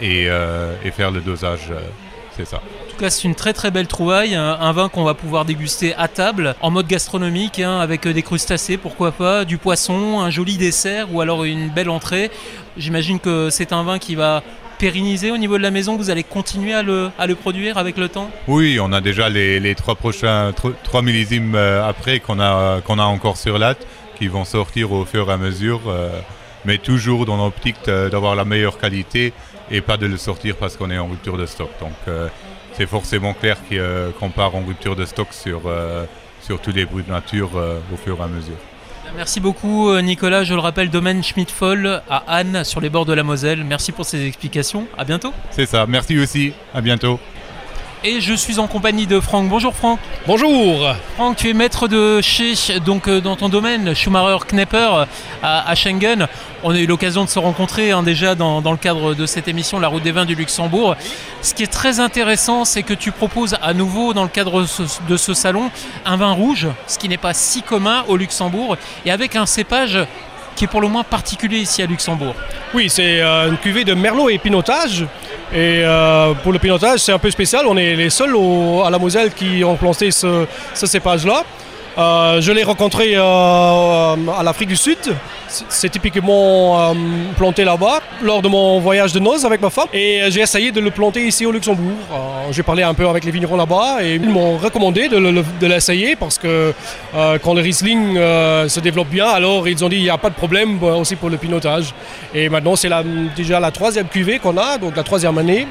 et, 0.00 0.26
euh, 0.28 0.74
et 0.84 0.90
faire 0.90 1.10
le 1.10 1.20
dosage. 1.20 1.72
c'est 2.36 2.46
ça. 2.46 2.60
C'est 2.98 3.24
une 3.24 3.34
très 3.34 3.52
très 3.52 3.70
belle 3.70 3.86
trouvaille, 3.86 4.34
un, 4.34 4.72
vin 4.72 4.88
qu'on 4.88 5.04
va 5.04 5.14
pouvoir 5.14 5.44
déguster 5.44 5.94
à 5.96 6.08
table, 6.08 6.54
en 6.60 6.70
mode 6.70 6.86
gastronomique, 6.86 7.60
hein, 7.60 7.78
avec 7.78 8.06
euh, 8.06 8.12
des 8.12 8.22
crustacés, 8.22 8.78
pourquoi 8.78 9.12
pas, 9.12 9.44
du 9.44 9.58
poisson, 9.58 10.20
un 10.20 10.30
joli 10.30 10.56
dessert 10.56 11.12
ou 11.12 11.20
alors 11.20 11.44
une 11.44 11.68
belle 11.68 11.90
entrée. 11.90 12.30
J'imagine 12.76 13.20
que 13.20 13.48
c'est 13.50 13.72
un 13.72 13.82
vin 13.82 13.98
qui 13.98 14.14
va 14.14 14.42
pérenniser 14.78 15.30
au 15.30 15.36
niveau 15.36 15.56
de 15.56 15.62
la 15.62 15.70
maison, 15.70 15.96
vous 15.96 16.10
allez 16.10 16.24
continuer 16.24 16.74
à 16.74 16.82
le, 16.82 17.10
produire 17.40 17.78
avec 17.78 17.96
le 17.96 18.08
temps? 18.08 18.30
Oui, 18.48 18.78
on 18.80 18.92
a 18.92 19.00
déjà 19.00 19.28
les, 19.28 19.74
trois 19.74 19.94
prochains, 19.94 20.52
tro- 20.52 20.74
trois 20.82 21.02
millésimes 21.02 21.54
euh, 21.54 21.86
après 21.88 22.18
qu'on 22.20 22.40
a, 22.40 22.80
qu'on 22.80 22.98
a 22.98 23.04
encore 23.04 23.36
sur 23.36 23.58
latte, 23.58 23.86
qui 24.18 24.26
vont 24.26 24.44
sortir 24.44 24.92
au 24.92 25.04
fur 25.04 25.30
et 25.30 25.32
à 25.32 25.36
mesure, 25.36 25.82
euh, 25.86 26.10
mais 26.64 26.78
toujours 26.78 27.24
dans 27.24 27.36
l'optique 27.36 27.76
d'avoir 27.86 28.34
la 28.34 28.44
meilleure 28.44 28.78
qualité 28.78 29.32
et 29.70 29.80
pas 29.80 29.96
de 29.96 30.06
le 30.06 30.16
sortir 30.16 30.56
parce 30.56 30.76
qu'on 30.76 30.90
est 30.90 30.98
en 30.98 31.06
rupture 31.06 31.36
de 31.36 31.46
stock. 31.46 31.70
Euh, 32.08 32.28
c'est 32.76 32.86
forcément 32.86 33.32
clair 33.32 33.56
euh, 33.72 34.10
qu'on 34.18 34.30
part 34.30 34.54
en 34.54 34.62
rupture 34.62 34.96
de 34.96 35.04
stock 35.04 35.28
sur, 35.30 35.62
euh, 35.66 36.04
sur 36.42 36.60
tous 36.60 36.72
les 36.72 36.84
bruits 36.84 37.04
de 37.04 37.10
nature 37.10 37.50
euh, 37.56 37.78
au 37.92 37.96
fur 37.96 38.18
et 38.18 38.22
à 38.22 38.26
mesure. 38.26 38.56
Merci 39.16 39.40
beaucoup 39.40 39.96
Nicolas, 40.00 40.42
je 40.42 40.52
le 40.52 40.60
rappelle, 40.60 40.90
domaine 40.90 41.22
Schmidt-Foll 41.22 42.02
à 42.10 42.24
Anne 42.26 42.64
sur 42.64 42.80
les 42.80 42.90
bords 42.90 43.06
de 43.06 43.12
la 43.12 43.22
Moselle. 43.22 43.64
Merci 43.64 43.92
pour 43.92 44.04
ces 44.04 44.26
explications, 44.26 44.88
à 44.98 45.04
bientôt. 45.04 45.32
C'est 45.52 45.64
ça, 45.64 45.86
merci 45.86 46.18
aussi, 46.18 46.52
à 46.74 46.80
bientôt. 46.80 47.18
Et 48.08 48.20
je 48.20 48.34
suis 48.34 48.60
en 48.60 48.68
compagnie 48.68 49.08
de 49.08 49.18
Franck. 49.18 49.48
Bonjour 49.48 49.74
Franck. 49.74 49.98
Bonjour 50.28 50.94
Franck, 51.16 51.38
tu 51.38 51.50
es 51.50 51.52
maître 51.52 51.88
de 51.88 52.20
chez, 52.20 52.54
donc 52.78 53.08
euh, 53.08 53.20
dans 53.20 53.34
ton 53.34 53.48
domaine, 53.48 53.96
Schumacher 53.96 54.44
Knepper 54.46 55.06
à, 55.42 55.68
à 55.68 55.74
Schengen. 55.74 56.28
On 56.62 56.70
a 56.70 56.78
eu 56.78 56.86
l'occasion 56.86 57.24
de 57.24 57.28
se 57.28 57.40
rencontrer 57.40 57.90
hein, 57.90 58.04
déjà 58.04 58.36
dans, 58.36 58.60
dans 58.60 58.70
le 58.70 58.76
cadre 58.76 59.14
de 59.14 59.26
cette 59.26 59.48
émission 59.48 59.80
La 59.80 59.88
route 59.88 60.04
des 60.04 60.12
vins 60.12 60.24
du 60.24 60.36
Luxembourg. 60.36 60.94
Ce 61.42 61.52
qui 61.52 61.64
est 61.64 61.72
très 61.72 61.98
intéressant, 61.98 62.64
c'est 62.64 62.84
que 62.84 62.94
tu 62.94 63.10
proposes 63.10 63.56
à 63.60 63.74
nouveau 63.74 64.14
dans 64.14 64.22
le 64.22 64.28
cadre 64.28 64.60
de 64.60 64.66
ce, 64.66 64.82
de 65.08 65.16
ce 65.16 65.34
salon 65.34 65.72
un 66.04 66.16
vin 66.16 66.30
rouge, 66.30 66.68
ce 66.86 66.98
qui 66.98 67.08
n'est 67.08 67.16
pas 67.16 67.34
si 67.34 67.62
commun 67.62 68.04
au 68.06 68.16
Luxembourg, 68.16 68.76
et 69.04 69.10
avec 69.10 69.34
un 69.34 69.46
cépage 69.46 69.98
qui 70.54 70.64
est 70.64 70.68
pour 70.68 70.80
le 70.80 70.86
moins 70.86 71.02
particulier 71.02 71.58
ici 71.58 71.82
à 71.82 71.86
Luxembourg. 71.86 72.36
Oui, 72.72 72.88
c'est 72.88 73.20
euh, 73.20 73.48
une 73.48 73.58
cuvée 73.58 73.82
de 73.84 73.94
Merlot 73.94 74.30
et 74.30 74.38
Pinotage. 74.38 75.04
Et 75.56 75.80
euh, 75.82 76.34
pour 76.42 76.52
le 76.52 76.58
Pinotage, 76.58 77.00
c'est 77.00 77.12
un 77.12 77.18
peu 77.18 77.30
spécial. 77.30 77.64
On 77.66 77.78
est 77.78 77.96
les 77.96 78.10
seuls 78.10 78.34
à 78.84 78.90
la 78.90 78.98
Moselle 78.98 79.32
qui 79.32 79.64
ont 79.64 79.74
planté 79.76 80.10
ce, 80.10 80.44
ce 80.74 80.86
cépage-là. 80.86 81.44
Euh, 81.98 82.40
je 82.42 82.52
l'ai 82.52 82.62
rencontré 82.62 83.12
euh, 83.16 83.20
à 83.22 84.42
l'Afrique 84.44 84.68
du 84.68 84.76
Sud. 84.76 84.98
C'est- 85.48 85.88
typiquement 85.88 86.90
euh, 86.90 86.94
planté 87.38 87.64
là-bas 87.64 88.00
lors 88.22 88.42
de 88.42 88.48
mon 88.48 88.80
voyage 88.80 89.12
de 89.14 89.18
noces 89.20 89.44
avec 89.46 89.62
ma 89.62 89.70
femme. 89.70 89.86
Et 89.94 90.20
j'ai 90.28 90.40
essayé 90.40 90.72
de 90.72 90.80
le 90.80 90.90
planter 90.90 91.26
ici 91.26 91.46
au 91.46 91.52
Luxembourg. 91.52 91.96
J'ai 92.50 92.62
parlé 92.62 92.82
un 92.82 92.92
peu 92.92 93.08
avec 93.08 93.24
les 93.24 93.30
vignerons 93.30 93.56
là-bas 93.56 93.98
et 94.02 94.16
ils 94.16 94.28
m'ont 94.28 94.58
recommandé 94.58 95.08
de, 95.08 95.16
le- 95.16 95.44
de 95.60 95.66
l'essayer 95.66 96.16
parce 96.16 96.36
que 96.36 96.74
quand 97.42 97.54
le 97.54 97.62
Riesling 97.62 98.16
se 98.68 98.80
développe 98.80 99.08
bien, 99.08 99.26
alors 99.28 99.66
ils 99.66 99.82
ont 99.84 99.88
dit 99.88 99.96
il 99.96 100.02
n'y 100.02 100.10
a 100.10 100.18
pas 100.18 100.28
de 100.30 100.34
problème 100.34 100.82
aussi 100.82 101.16
pour 101.16 101.30
le 101.30 101.38
pinotage. 101.38 101.94
Et 102.34 102.48
maintenant 102.50 102.76
c'est 102.76 102.90
déjà 103.34 103.58
la 103.58 103.70
troisième 103.70 104.08
cuvée 104.08 104.38
qu'on 104.38 104.58
a, 104.58 104.76
donc 104.76 104.96
la 104.96 105.02
troisième 105.02 105.38
année. 105.38 105.66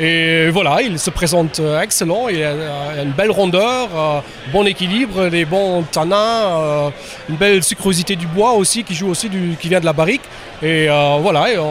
Et 0.00 0.48
voilà, 0.50 0.80
il 0.82 0.98
se 0.98 1.10
présente 1.10 1.60
euh, 1.60 1.80
excellent, 1.80 2.28
il 2.28 2.42
a, 2.42 2.50
a 2.98 3.02
une 3.02 3.10
belle 3.12 3.30
rondeur, 3.30 3.88
euh, 3.94 4.20
bon 4.52 4.66
équilibre, 4.66 5.28
des 5.28 5.44
bons 5.44 5.82
tanins, 5.82 6.16
euh, 6.16 6.88
une 7.28 7.36
belle 7.36 7.62
sucrosité 7.62 8.16
du 8.16 8.26
bois 8.26 8.52
aussi 8.52 8.82
qui 8.84 8.94
joue 8.94 9.08
aussi 9.10 9.28
du, 9.28 9.54
qui 9.60 9.68
vient 9.68 9.80
de 9.80 9.84
la 9.84 9.92
barrique. 9.92 10.22
Et 10.62 10.88
euh, 10.88 11.18
voilà, 11.20 11.50
et, 11.52 11.56
euh, 11.56 11.62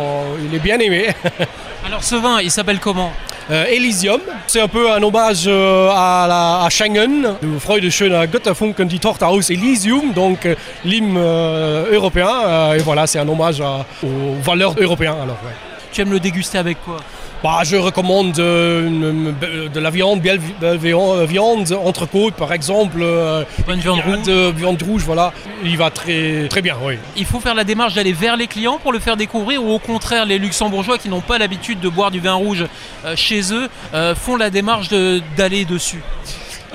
il 0.48 0.56
est 0.56 0.60
bien 0.60 0.78
aimé. 0.80 1.08
Alors 1.86 2.04
ce 2.04 2.16
vin, 2.16 2.40
il 2.42 2.51
s'appelle 2.51 2.80
comment? 2.80 3.12
Euh, 3.50 3.66
Elysium, 3.66 4.22
c'est 4.48 4.62
un 4.62 4.68
peu 4.68 4.90
un 4.92 5.01
hommage 5.01 5.44
euh, 5.48 5.90
à, 5.92 6.25
la, 6.30 6.63
à 6.63 6.70
Schengen. 6.70 7.34
Du 7.42 7.60
Freudeschöner 7.60 8.28
Götterfunken 8.28 8.88
die 8.88 9.00
Tochter 9.00 9.25
aus 9.28 9.50
Elysium, 9.50 10.13
donc 10.13 10.46
euh, 10.46 10.56
l'hymne 10.86 11.18
euh, 11.18 11.92
européen. 11.92 12.30
Euh, 12.46 12.75
et 12.75 12.80
voilà, 12.80 13.08
c'est 13.08 13.18
un 13.20 13.28
hommage 13.28 13.60
à- 13.60 13.84
aux 14.04 14.36
valeurs 14.44 14.75
européennes. 14.80 15.16
Alors, 15.24 15.40
ouais. 15.44 15.51
Tu 15.92 16.01
aimes 16.01 16.12
le 16.12 16.20
déguster 16.20 16.60
avec 16.60 16.78
quoi? 16.86 16.98
Bah, 17.43 17.62
je 17.63 17.75
recommande 17.75 18.38
euh, 18.38 19.31
de 19.74 19.79
la 19.79 19.89
viande, 19.89 20.21
belle 20.21 20.39
belle 20.60 20.77
viande, 20.77 21.71
entrecôte 21.83 22.36
par 22.36 22.53
exemple. 22.53 23.00
euh, 23.01 23.43
Bonne 23.65 23.79
viande 23.79 24.00
viande, 24.05 24.17
rouge. 24.19 24.25
euh, 24.27 24.51
viande 24.55 24.81
rouge, 24.83 25.01
voilà. 25.03 25.33
Il 25.63 25.75
va 25.75 25.89
très, 25.89 26.48
très 26.50 26.62
bien, 26.62 26.75
oui. 26.83 26.95
Il 27.17 27.25
faut 27.25 27.39
faire 27.39 27.55
la 27.55 27.63
démarche 27.63 27.95
d'aller 27.95 28.13
vers 28.13 28.38
les 28.38 28.45
clients 28.45 28.77
pour 28.77 28.93
le 28.93 29.00
faire 29.00 29.17
découvrir 29.17 29.63
ou 29.63 29.71
au 29.71 29.79
contraire 29.79 30.25
les 30.27 30.38
luxembourgeois 30.38 31.00
qui 31.00 31.10
n'ont 31.10 31.21
pas 31.21 31.39
l'habitude 31.39 31.79
de 31.79 31.89
boire 31.89 32.12
du 32.12 32.19
vin 32.19 32.33
rouge 32.36 32.65
euh, 33.05 33.15
chez 33.15 33.51
eux 33.53 33.67
euh, 33.95 34.13
font 34.13 34.36
la 34.36 34.51
démarche 34.51 34.89
de- 34.89 35.19
d'aller 35.36 35.65
dessus. 35.65 36.01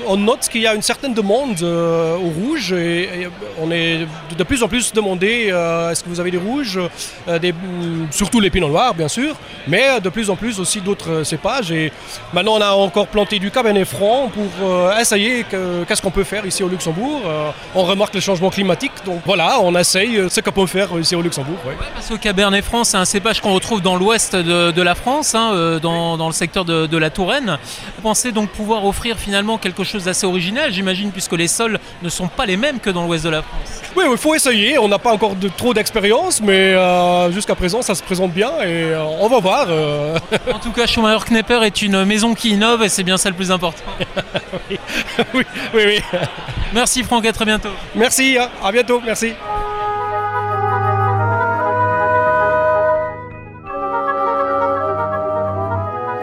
On 0.05 0.15
note 0.15 0.47
qu'il 0.49 0.61
y 0.61 0.67
a 0.67 0.75
une 0.75 0.81
certaine 0.83 1.13
demande 1.13 1.61
euh, 1.63 2.15
au 2.17 2.29
rouge 2.29 2.71
et, 2.71 3.27
on 3.59 3.71
est 3.71 4.07
de 4.37 4.43
plus 4.43 4.61
en 4.61 4.67
plus 4.67 4.93
demandé 4.93 5.49
euh, 5.51 5.89
est-ce 5.89 6.03
que 6.03 6.09
vous 6.09 6.19
avez 6.19 6.29
des 6.29 6.37
rouges, 6.37 6.79
euh, 7.27 7.39
surtout 8.11 8.39
les 8.39 8.51
pinots 8.51 8.67
noirs 8.67 8.93
bien 8.93 9.07
sûr, 9.07 9.35
mais 9.67 9.99
de 9.99 10.09
plus 10.09 10.29
en 10.29 10.35
plus 10.35 10.59
aussi 10.59 10.81
d'autres 10.81 11.23
cépages. 11.23 11.71
Et 11.71 11.91
maintenant 12.31 12.57
on 12.57 12.61
a 12.61 12.71
encore 12.71 13.07
planté 13.07 13.39
du 13.39 13.49
cabernet 13.49 13.85
franc 13.85 14.29
pour 14.33 14.91
essayer 14.99 15.43
que- 15.43 15.83
qu'est-ce 15.85 16.01
qu'on 16.01 16.11
peut 16.11 16.23
faire 16.23 16.45
ici 16.45 16.63
au 16.63 16.69
Luxembourg. 16.69 17.21
On 17.73 17.83
remarque 17.83 18.13
le 18.13 18.21
changement 18.21 18.49
climatique, 18.49 18.91
donc 19.05 19.21
voilà, 19.25 19.59
on 19.61 19.75
essaye 19.75 20.29
ce 20.29 20.41
qu'on 20.41 20.51
peut 20.51 20.67
faire 20.67 20.89
ici 20.99 21.15
au 21.15 21.21
Luxembourg. 21.21 21.57
ouais. 21.65 22.17
Cabernet 22.19 22.63
Franc, 22.63 22.83
c'est 22.83 22.97
un 22.97 23.05
cépage 23.05 23.41
qu'on 23.41 23.53
retrouve 23.53 23.81
dans 23.81 23.95
l'ouest 23.95 24.35
de, 24.35 24.81
la 24.81 24.95
France, 24.95 25.33
hein, 25.33 25.79
dans, 25.81 26.27
le 26.27 26.33
secteur 26.33 26.65
de, 26.65 26.97
la 26.97 27.09
Touraine. 27.09 27.57
Vous 27.95 28.01
pensez 28.01 28.31
donc 28.31 28.49
pouvoir 28.49 28.85
offrir 28.85 29.17
finalement 29.17 29.57
quelque 29.57 29.83
d'assez 29.95 30.25
original, 30.25 30.71
j'imagine, 30.71 31.11
puisque 31.11 31.33
les 31.33 31.47
sols 31.47 31.79
ne 32.01 32.09
sont 32.09 32.27
pas 32.27 32.45
les 32.45 32.57
mêmes 32.57 32.79
que 32.79 32.89
dans 32.89 33.05
l'ouest 33.05 33.23
de 33.23 33.29
la 33.29 33.41
France. 33.41 33.81
Oui, 33.95 34.05
il 34.11 34.17
faut 34.17 34.35
essayer. 34.35 34.77
On 34.77 34.87
n'a 34.87 34.99
pas 34.99 35.11
encore 35.11 35.35
de, 35.35 35.47
trop 35.47 35.73
d'expérience, 35.73 36.41
mais 36.41 36.73
euh, 36.73 37.31
jusqu'à 37.31 37.55
présent, 37.55 37.81
ça 37.81 37.95
se 37.95 38.03
présente 38.03 38.31
bien 38.31 38.49
et 38.61 38.91
euh, 38.93 39.03
on 39.19 39.27
va 39.27 39.39
voir. 39.39 39.67
euh. 39.69 40.17
En 40.53 40.59
tout 40.59 40.71
cas, 40.71 40.85
Schumacher 40.85 41.25
Knepper 41.25 41.59
est 41.63 41.81
une 41.81 42.03
maison 42.05 42.33
qui 42.33 42.51
innove 42.51 42.83
et 42.83 42.89
c'est 42.89 43.03
bien 43.03 43.17
ça 43.17 43.29
le 43.29 43.35
plus 43.35 43.51
important. 43.51 43.83
oui, 44.69 44.77
oui, 45.33 45.43
oui. 45.85 46.01
Merci 46.73 47.03
Franck, 47.03 47.25
à 47.25 47.33
très 47.33 47.45
bientôt. 47.45 47.69
Merci, 47.95 48.37
hein. 48.39 48.49
à 48.63 48.71
bientôt, 48.71 49.01
merci. 49.05 49.33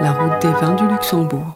La 0.00 0.12
route 0.12 0.42
des 0.42 0.52
vins 0.52 0.74
du 0.74 0.86
Luxembourg. 0.86 1.54